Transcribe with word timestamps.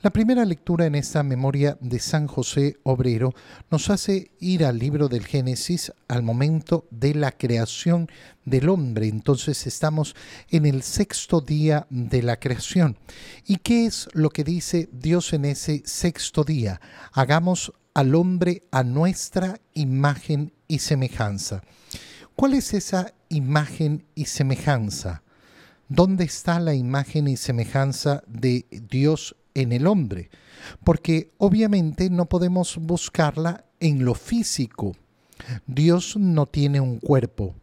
La 0.00 0.10
primera 0.10 0.44
lectura 0.44 0.86
en 0.86 0.94
esta 0.94 1.24
memoria 1.24 1.76
de 1.80 1.98
San 1.98 2.28
José 2.28 2.76
Obrero 2.84 3.34
nos 3.68 3.90
hace 3.90 4.30
ir 4.38 4.64
al 4.64 4.78
libro 4.78 5.08
del 5.08 5.26
Génesis 5.26 5.92
al 6.06 6.22
momento 6.22 6.86
de 6.92 7.16
la 7.16 7.32
creación 7.32 8.08
del 8.44 8.68
hombre. 8.68 9.08
Entonces 9.08 9.66
estamos 9.66 10.14
en 10.50 10.66
el 10.66 10.84
sexto 10.84 11.40
día 11.40 11.88
de 11.90 12.22
la 12.22 12.38
creación. 12.38 12.96
¿Y 13.44 13.56
qué 13.56 13.86
es 13.86 14.08
lo 14.12 14.30
que 14.30 14.44
dice 14.44 14.88
Dios 14.92 15.32
en 15.32 15.44
ese 15.44 15.82
sexto 15.84 16.44
día? 16.44 16.80
Hagamos 17.12 17.72
al 17.92 18.14
hombre 18.14 18.68
a 18.70 18.84
nuestra 18.84 19.58
imagen 19.74 20.52
y 20.68 20.78
semejanza. 20.78 21.64
¿Cuál 22.36 22.54
es 22.54 22.72
esa 22.72 23.14
imagen 23.30 24.06
y 24.14 24.26
semejanza? 24.26 25.24
¿Dónde 25.88 26.22
está 26.22 26.60
la 26.60 26.74
imagen 26.74 27.26
y 27.26 27.36
semejanza 27.36 28.22
de 28.28 28.66
Dios 28.70 29.34
en 29.60 29.72
el 29.72 29.86
hombre, 29.86 30.30
porque 30.84 31.30
obviamente 31.38 32.10
no 32.10 32.26
podemos 32.26 32.78
buscarla 32.78 33.64
en 33.80 34.04
lo 34.04 34.14
físico. 34.14 34.96
Dios 35.66 36.16
no 36.16 36.46
tiene 36.46 36.80
un 36.80 36.98
cuerpo, 36.98 37.54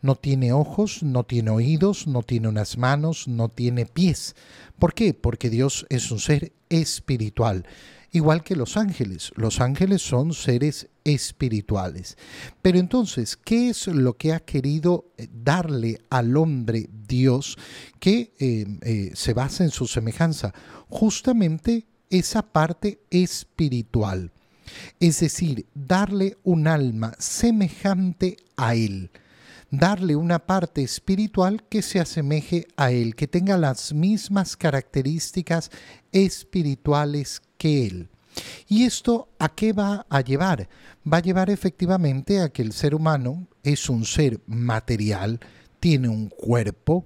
no 0.00 0.14
tiene 0.14 0.52
ojos, 0.52 1.02
no 1.02 1.24
tiene 1.24 1.50
oídos, 1.50 2.06
no 2.06 2.22
tiene 2.22 2.48
unas 2.48 2.78
manos, 2.78 3.26
no 3.26 3.48
tiene 3.48 3.86
pies. 3.86 4.36
¿Por 4.78 4.94
qué? 4.94 5.14
Porque 5.14 5.50
Dios 5.50 5.86
es 5.88 6.10
un 6.10 6.20
ser 6.20 6.52
espiritual, 6.68 7.66
igual 8.12 8.44
que 8.44 8.56
los 8.56 8.76
ángeles. 8.76 9.32
Los 9.34 9.60
ángeles 9.60 10.02
son 10.02 10.32
seres 10.32 10.88
espirituales. 11.04 12.16
Pero 12.62 12.78
entonces, 12.78 13.36
¿qué 13.36 13.70
es 13.70 13.86
lo 13.86 14.16
que 14.16 14.32
ha 14.32 14.40
querido 14.40 15.12
eh, 15.16 15.28
darle 15.32 16.00
al 16.10 16.36
hombre 16.36 16.88
Dios 17.06 17.56
que 17.98 18.32
eh, 18.38 18.66
eh, 18.82 19.10
se 19.14 19.34
basa 19.34 19.64
en 19.64 19.70
su 19.70 19.86
semejanza? 19.86 20.54
Justamente 20.88 21.86
esa 22.10 22.42
parte 22.42 23.00
espiritual. 23.10 24.32
Es 25.00 25.20
decir, 25.20 25.66
darle 25.74 26.38
un 26.44 26.68
alma 26.68 27.14
semejante 27.18 28.36
a 28.56 28.74
Él 28.74 29.10
darle 29.70 30.16
una 30.16 30.40
parte 30.40 30.82
espiritual 30.82 31.62
que 31.68 31.82
se 31.82 32.00
asemeje 32.00 32.66
a 32.76 32.90
Él, 32.90 33.14
que 33.14 33.28
tenga 33.28 33.56
las 33.56 33.92
mismas 33.92 34.56
características 34.56 35.70
espirituales 36.12 37.40
que 37.56 37.86
Él. 37.86 38.08
¿Y 38.68 38.84
esto 38.84 39.28
a 39.38 39.48
qué 39.48 39.72
va 39.72 40.06
a 40.08 40.20
llevar? 40.20 40.68
Va 41.10 41.18
a 41.18 41.22
llevar 41.22 41.50
efectivamente 41.50 42.40
a 42.40 42.50
que 42.50 42.62
el 42.62 42.72
ser 42.72 42.94
humano 42.94 43.48
es 43.62 43.88
un 43.88 44.04
ser 44.04 44.40
material, 44.46 45.40
tiene 45.80 46.08
un 46.08 46.28
cuerpo, 46.28 47.04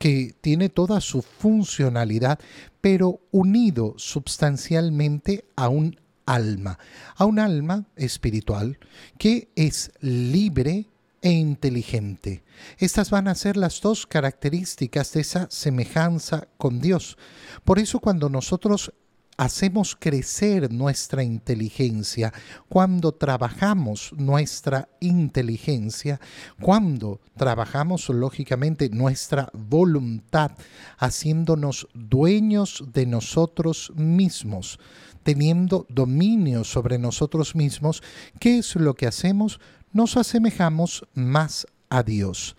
que 0.00 0.34
tiene 0.40 0.70
toda 0.70 1.02
su 1.02 1.20
funcionalidad, 1.20 2.38
pero 2.80 3.20
unido 3.32 3.94
sustancialmente 3.98 5.44
a 5.56 5.68
un 5.68 6.00
alma, 6.24 6.78
a 7.16 7.26
un 7.26 7.38
alma 7.38 7.84
espiritual 7.96 8.78
que 9.18 9.48
es 9.56 9.92
libre 10.00 10.86
e 11.20 11.32
inteligente. 11.32 12.42
Estas 12.78 13.10
van 13.10 13.28
a 13.28 13.34
ser 13.34 13.58
las 13.58 13.82
dos 13.82 14.06
características 14.06 15.12
de 15.12 15.20
esa 15.20 15.48
semejanza 15.50 16.48
con 16.56 16.80
Dios. 16.80 17.18
Por 17.64 17.78
eso 17.78 18.00
cuando 18.00 18.30
nosotros 18.30 18.94
hacemos 19.40 19.96
crecer 19.98 20.70
nuestra 20.70 21.24
inteligencia, 21.24 22.30
cuando 22.68 23.12
trabajamos 23.12 24.12
nuestra 24.18 24.90
inteligencia, 25.00 26.20
cuando 26.60 27.22
trabajamos 27.38 28.10
lógicamente 28.10 28.90
nuestra 28.90 29.48
voluntad, 29.54 30.50
haciéndonos 30.98 31.88
dueños 31.94 32.84
de 32.92 33.06
nosotros 33.06 33.90
mismos, 33.96 34.78
teniendo 35.22 35.86
dominio 35.88 36.62
sobre 36.62 36.98
nosotros 36.98 37.56
mismos, 37.56 38.02
¿qué 38.40 38.58
es 38.58 38.76
lo 38.76 38.92
que 38.92 39.06
hacemos? 39.06 39.58
Nos 39.90 40.18
asemejamos 40.18 41.06
más 41.14 41.66
a 41.88 42.02
Dios. 42.02 42.56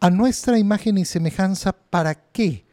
A 0.00 0.10
nuestra 0.10 0.58
imagen 0.58 0.98
y 0.98 1.06
semejanza, 1.06 1.72
¿para 1.72 2.14
qué? 2.14 2.65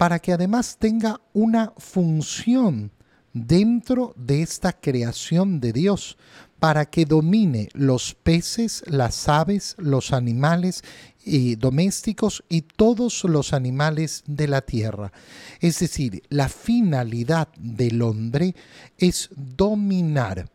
Para 0.00 0.18
que 0.18 0.32
además 0.32 0.78
tenga 0.78 1.20
una 1.34 1.74
función 1.76 2.90
dentro 3.34 4.14
de 4.16 4.40
esta 4.40 4.72
creación 4.72 5.60
de 5.60 5.74
Dios, 5.74 6.16
para 6.58 6.86
que 6.86 7.04
domine 7.04 7.68
los 7.74 8.14
peces, 8.14 8.82
las 8.86 9.28
aves, 9.28 9.76
los 9.76 10.14
animales 10.14 10.82
eh, 11.26 11.54
domésticos 11.58 12.42
y 12.48 12.62
todos 12.62 13.24
los 13.24 13.52
animales 13.52 14.24
de 14.26 14.48
la 14.48 14.62
tierra. 14.62 15.12
Es 15.60 15.80
decir, 15.80 16.22
la 16.30 16.48
finalidad 16.48 17.48
del 17.58 18.00
hombre 18.00 18.54
es 18.96 19.28
dominar 19.36 20.48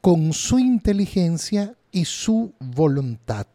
con 0.00 0.32
su 0.32 0.58
inteligencia 0.58 1.74
y 1.92 2.06
su 2.06 2.54
voluntad. 2.60 3.46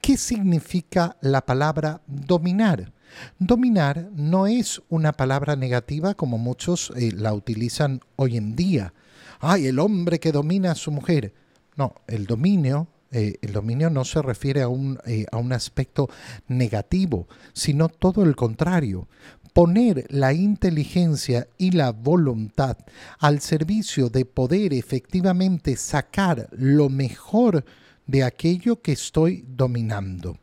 ¿Qué 0.00 0.16
significa 0.16 1.16
la 1.20 1.44
palabra 1.44 2.00
dominar? 2.06 2.92
Dominar 3.38 4.10
no 4.14 4.46
es 4.46 4.82
una 4.88 5.12
palabra 5.12 5.56
negativa 5.56 6.14
como 6.14 6.38
muchos 6.38 6.92
eh, 6.96 7.12
la 7.14 7.32
utilizan 7.32 8.00
hoy 8.16 8.36
en 8.36 8.56
día. 8.56 8.92
Ay, 9.40 9.66
el 9.66 9.78
hombre 9.78 10.18
que 10.18 10.32
domina 10.32 10.72
a 10.72 10.76
su 10.76 10.90
mujer. 10.90 11.34
No, 11.76 11.94
el 12.06 12.26
dominio, 12.26 12.88
eh, 13.10 13.36
el 13.42 13.52
dominio 13.52 13.90
no 13.90 14.04
se 14.04 14.22
refiere 14.22 14.62
a 14.62 14.68
un, 14.68 14.98
eh, 15.06 15.26
a 15.30 15.36
un 15.36 15.52
aspecto 15.52 16.08
negativo, 16.48 17.28
sino 17.52 17.88
todo 17.88 18.22
el 18.24 18.34
contrario. 18.34 19.08
Poner 19.52 20.06
la 20.10 20.32
inteligencia 20.34 21.48
y 21.56 21.70
la 21.70 21.92
voluntad 21.92 22.76
al 23.18 23.40
servicio 23.40 24.10
de 24.10 24.24
poder 24.24 24.74
efectivamente 24.74 25.76
sacar 25.76 26.48
lo 26.52 26.88
mejor 26.88 27.64
de 28.06 28.24
aquello 28.24 28.80
que 28.80 28.92
estoy 28.92 29.44
dominando. 29.48 30.38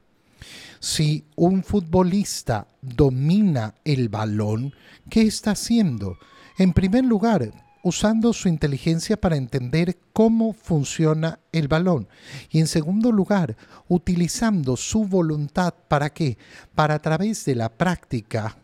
Si 0.79 1.25
un 1.35 1.63
futbolista 1.63 2.68
domina 2.81 3.75
el 3.85 4.09
balón, 4.09 4.74
¿qué 5.09 5.22
está 5.22 5.51
haciendo? 5.51 6.18
En 6.57 6.73
primer 6.73 7.06
lugar, 7.06 7.52
usando 7.84 8.34
su 8.34 8.50
inteligencia 8.50 9.16
para 9.16 9.38
entender 9.38 9.97
cómo 10.12 10.53
funciona 10.53 11.40
el 11.52 11.68
balón. 11.68 12.07
Y 12.50 12.59
en 12.59 12.68
segundo 12.68 13.12
lugar, 13.12 13.56
utilizando 13.88 14.75
su 14.75 15.06
voluntad 15.06 15.73
para 15.88 16.09
qué? 16.09 16.38
Para 16.75 16.96
a 16.96 17.00
través 17.00 17.46
de 17.46 17.56
la 17.56 17.69
práctica 17.69 18.57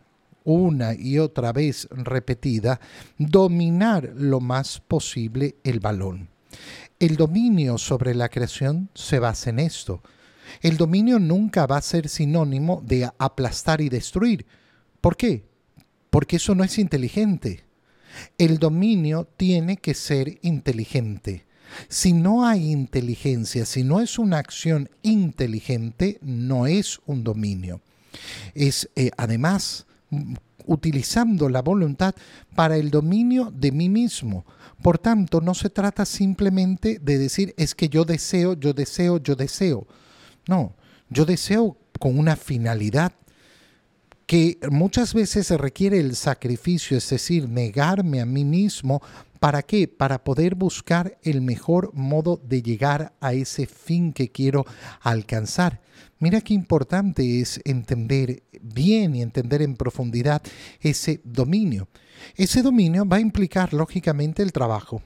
una 0.44 0.94
y 0.94 1.18
otra 1.18 1.52
vez 1.52 1.88
repetida, 1.90 2.80
dominar 3.18 4.12
lo 4.16 4.40
más 4.40 4.80
posible 4.80 5.56
el 5.64 5.80
balón. 5.80 6.28
El 7.00 7.16
dominio 7.16 7.78
sobre 7.78 8.14
la 8.14 8.28
creación 8.28 8.90
se 8.94 9.18
basa 9.18 9.48
en 9.48 9.58
esto. 9.58 10.02
El 10.60 10.76
dominio 10.76 11.18
nunca 11.18 11.66
va 11.66 11.78
a 11.78 11.82
ser 11.82 12.10
sinónimo 12.10 12.82
de 12.84 13.10
aplastar 13.18 13.80
y 13.80 13.88
destruir. 13.88 14.44
¿Por 15.00 15.16
qué? 15.16 15.46
Porque 16.10 16.36
eso 16.36 16.54
no 16.54 16.62
es 16.62 16.78
inteligente. 16.78 17.64
El 18.36 18.58
dominio 18.58 19.26
tiene 19.38 19.78
que 19.78 19.94
ser 19.94 20.38
inteligente. 20.42 21.46
Si 21.88 22.12
no 22.12 22.46
hay 22.46 22.70
inteligencia, 22.70 23.64
si 23.64 23.82
no 23.82 24.00
es 24.00 24.18
una 24.18 24.36
acción 24.36 24.90
inteligente, 25.02 26.18
no 26.20 26.66
es 26.66 27.00
un 27.06 27.24
dominio. 27.24 27.80
Es 28.54 28.90
eh, 28.94 29.10
además 29.16 29.86
utilizando 30.66 31.48
la 31.48 31.62
voluntad 31.62 32.14
para 32.54 32.76
el 32.76 32.90
dominio 32.90 33.52
de 33.54 33.72
mí 33.72 33.88
mismo. 33.88 34.44
Por 34.82 34.98
tanto, 34.98 35.40
no 35.40 35.54
se 35.54 35.70
trata 35.70 36.04
simplemente 36.04 36.98
de 37.00 37.18
decir 37.18 37.54
es 37.56 37.74
que 37.74 37.88
yo 37.88 38.04
deseo, 38.04 38.54
yo 38.54 38.72
deseo, 38.72 39.18
yo 39.18 39.36
deseo. 39.36 39.86
No, 40.48 40.74
yo 41.08 41.24
deseo 41.24 41.76
con 41.98 42.18
una 42.18 42.36
finalidad 42.36 43.12
que 44.26 44.58
muchas 44.70 45.12
veces 45.12 45.50
requiere 45.50 45.98
el 45.98 46.14
sacrificio, 46.14 46.96
es 46.96 47.10
decir, 47.10 47.48
negarme 47.48 48.20
a 48.20 48.26
mí 48.26 48.44
mismo. 48.44 49.02
¿Para 49.40 49.62
qué? 49.62 49.88
Para 49.88 50.22
poder 50.22 50.54
buscar 50.54 51.18
el 51.22 51.40
mejor 51.40 51.92
modo 51.94 52.38
de 52.44 52.60
llegar 52.62 53.14
a 53.20 53.32
ese 53.32 53.66
fin 53.66 54.12
que 54.12 54.30
quiero 54.30 54.66
alcanzar. 55.00 55.80
Mira 56.18 56.42
qué 56.42 56.52
importante 56.52 57.40
es 57.40 57.58
entender 57.64 58.42
bien 58.60 59.14
y 59.14 59.22
entender 59.22 59.62
en 59.62 59.76
profundidad 59.76 60.42
ese 60.80 61.22
dominio. 61.24 61.88
Ese 62.36 62.60
dominio 62.60 63.06
va 63.06 63.16
a 63.16 63.20
implicar 63.20 63.72
lógicamente 63.72 64.42
el 64.42 64.52
trabajo. 64.52 65.02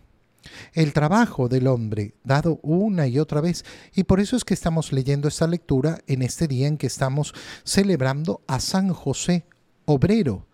El 0.73 0.93
trabajo 0.93 1.49
del 1.49 1.69
hombre 1.69 2.15
dado 2.25 2.59
una 2.65 3.07
y 3.07 3.21
otra 3.21 3.41
vez. 3.41 3.65
Y 3.95 4.03
por 4.03 4.19
eso 4.19 4.35
es 4.35 4.45
que 4.45 4.55
estamos 4.55 4.93
leyendo 4.93 5.29
esta 5.29 5.47
lectura 5.47 6.01
en 6.09 6.23
este 6.23 6.49
día 6.49 6.67
en 6.67 6.77
que 6.77 6.89
estamos 6.89 7.33
celebrando 7.63 8.43
a 8.49 8.59
San 8.59 8.89
José 8.93 9.47
Obrero, 9.85 10.49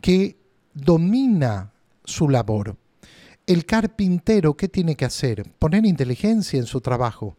que 0.00 0.38
domina 0.72 1.72
su 2.04 2.28
labor. 2.28 2.76
El 3.46 3.66
carpintero, 3.66 4.56
¿qué 4.56 4.68
tiene 4.68 4.96
que 4.96 5.04
hacer? 5.04 5.44
Poner 5.58 5.84
inteligencia 5.84 6.58
en 6.58 6.64
su 6.64 6.80
trabajo. 6.80 7.36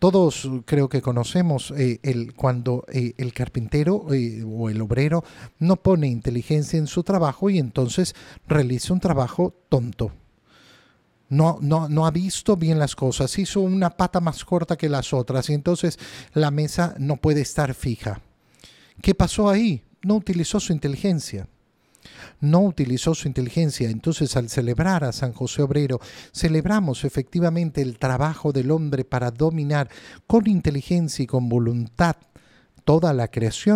Todos 0.00 0.50
creo 0.64 0.88
que 0.88 1.00
conocemos 1.00 1.72
eh, 1.76 2.00
el, 2.02 2.34
cuando 2.34 2.84
eh, 2.88 3.14
el 3.16 3.32
carpintero 3.32 4.12
eh, 4.12 4.42
o 4.44 4.68
el 4.68 4.80
obrero 4.80 5.22
no 5.60 5.76
pone 5.76 6.08
inteligencia 6.08 6.76
en 6.76 6.88
su 6.88 7.04
trabajo 7.04 7.48
y 7.50 7.58
entonces 7.58 8.16
realiza 8.48 8.92
un 8.92 9.00
trabajo 9.00 9.54
tonto. 9.68 10.10
No, 11.28 11.58
no, 11.60 11.88
no 11.88 12.04
ha 12.06 12.10
visto 12.10 12.56
bien 12.56 12.80
las 12.80 12.96
cosas, 12.96 13.38
hizo 13.38 13.60
una 13.60 13.90
pata 13.90 14.20
más 14.20 14.44
corta 14.44 14.76
que 14.76 14.88
las 14.88 15.12
otras 15.12 15.48
y 15.50 15.54
entonces 15.54 16.00
la 16.34 16.50
mesa 16.50 16.96
no 16.98 17.16
puede 17.16 17.42
estar 17.42 17.74
fija. 17.74 18.20
¿Qué 19.00 19.14
pasó 19.14 19.48
ahí? 19.48 19.84
No 20.02 20.16
utilizó 20.16 20.58
su 20.58 20.72
inteligencia 20.72 21.48
no 22.40 22.60
utilizó 22.60 23.14
su 23.14 23.28
inteligencia. 23.28 23.90
Entonces, 23.90 24.36
al 24.36 24.48
celebrar 24.48 25.04
a 25.04 25.12
San 25.12 25.32
José 25.32 25.62
Obrero, 25.62 26.00
celebramos 26.32 27.04
efectivamente 27.04 27.82
el 27.82 27.98
trabajo 27.98 28.52
del 28.52 28.70
hombre 28.70 29.04
para 29.04 29.30
dominar 29.30 29.88
con 30.26 30.46
inteligencia 30.46 31.22
y 31.22 31.26
con 31.26 31.48
voluntad 31.48 32.16
toda 32.84 33.12
la 33.12 33.28
creación. 33.28 33.74